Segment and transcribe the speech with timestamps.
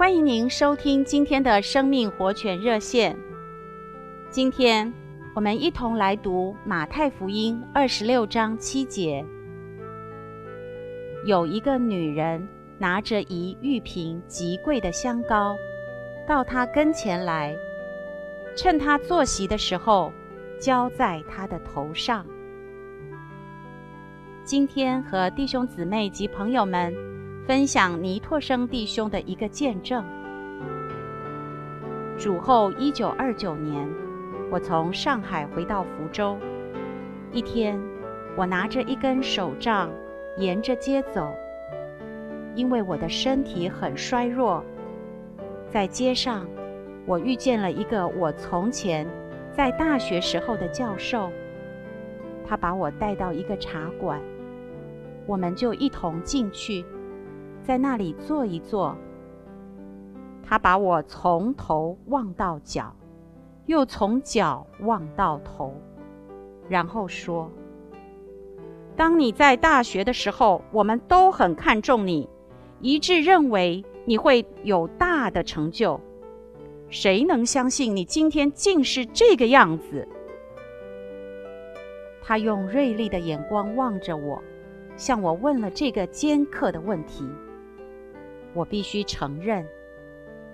[0.00, 3.14] 欢迎您收听今天的生命活泉热线。
[4.30, 4.90] 今天
[5.34, 9.22] 我们一同来读马太福音二十六章七节。
[11.26, 15.54] 有一个女人拿着一玉瓶极贵的香膏，
[16.26, 17.54] 到他跟前来，
[18.56, 20.10] 趁他坐席的时候，
[20.58, 22.24] 浇在他的头上。
[24.44, 27.19] 今天和弟兄姊妹及朋友们。
[27.50, 30.04] 分享倪柝声弟兄的一个见证。
[32.16, 33.88] 主后一九二九年，
[34.52, 36.38] 我从上海回到福州。
[37.32, 37.76] 一天，
[38.36, 39.90] 我拿着一根手杖，
[40.36, 41.34] 沿着街走。
[42.54, 44.64] 因为我的身体很衰弱，
[45.68, 46.46] 在街上，
[47.04, 49.04] 我遇见了一个我从前
[49.50, 51.32] 在大学时候的教授。
[52.46, 54.20] 他把我带到一个茶馆，
[55.26, 56.84] 我们就一同进去。
[57.62, 58.96] 在那里坐一坐，
[60.42, 62.94] 他把我从头望到脚，
[63.66, 65.74] 又从脚望到头，
[66.68, 67.50] 然后说
[68.96, 72.28] ：“当你在大学的时候，我们都很看重你，
[72.80, 76.00] 一致认为你会有大的成就。
[76.88, 80.08] 谁能相信你今天竟是这个样子？”
[82.22, 84.42] 他用锐利的眼光望着我，
[84.96, 87.28] 向我问了这个尖刻的问题。
[88.52, 89.64] 我必须承认，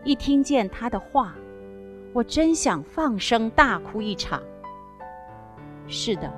[0.04, 1.34] 一听见他的话，
[2.12, 4.42] 我真想放声大哭一场。
[5.86, 6.30] 是的，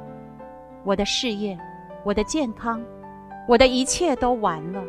[0.85, 1.59] 我的事业、
[2.05, 2.81] 我的健康、
[3.49, 4.83] 我的一切都完了。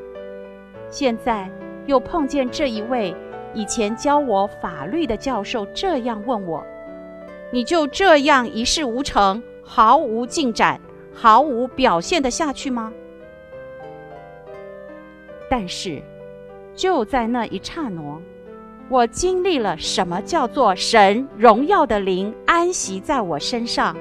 [0.91, 1.49] 现在
[1.87, 3.15] 又碰见这一位
[3.55, 6.63] 以前教我法律的教授这样问我
[7.51, 10.79] ：“你就这样一事无成、毫无进展、
[11.13, 12.93] 毫无表现的下去吗？”
[15.49, 15.99] 但是。
[16.79, 18.01] 就在那一刹那，
[18.87, 23.93] 我经历了什么叫做神荣耀的灵安息在我身上。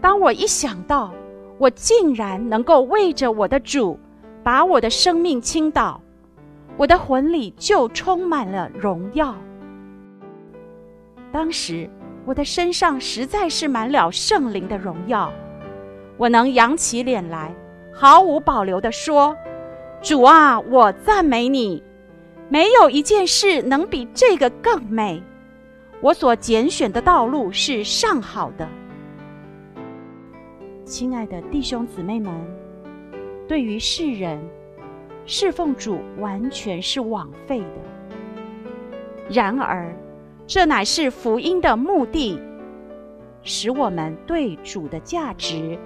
[0.00, 1.12] 当我一想到
[1.58, 3.98] 我竟然能够为着我的主
[4.44, 6.00] 把我的生命倾倒，
[6.76, 9.34] 我的魂里就充满了荣耀。
[11.32, 11.90] 当时
[12.24, 15.32] 我的身上实在是满了圣灵的荣耀，
[16.16, 17.52] 我能扬起脸来，
[17.92, 19.36] 毫无保留地说。
[20.04, 21.82] 主啊，我赞美你，
[22.50, 25.22] 没有一件事能比这个更美。
[26.02, 28.68] 我所拣选的道路是上好的。
[30.84, 32.30] 亲爱的弟兄姊妹们，
[33.48, 34.38] 对于世人，
[35.24, 39.30] 侍奉主完全是枉费的。
[39.30, 39.90] 然而，
[40.46, 42.38] 这乃是福音的目的，
[43.42, 45.78] 使我们对主的价值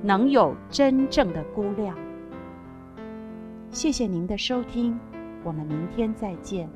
[0.00, 1.94] 能有真正的估量。
[3.76, 4.98] 谢谢您的收听，
[5.44, 6.66] 我们明天再见。